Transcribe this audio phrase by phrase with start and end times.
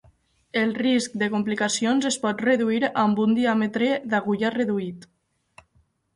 [0.59, 5.09] El risc de complicacions es pot reduir amb un diàmetre d'agulla reduït.